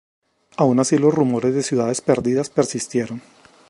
Aun 0.57 0.79
así, 0.79 0.97
los 0.97 1.13
rumores 1.13 1.53
de 1.53 1.61
ciudades 1.61 2.01
perdidas 2.01 2.49
persistieron. 2.49 3.21